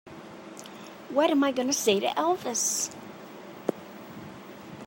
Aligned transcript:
What 1.09 1.29
am 1.29 1.43
I 1.43 1.51
going 1.51 1.67
to 1.67 1.73
say 1.75 1.99
to 1.99 2.07
Elvis? 2.07 2.91